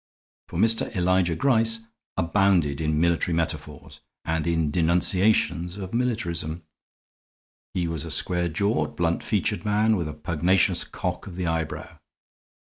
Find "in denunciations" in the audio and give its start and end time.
4.47-5.77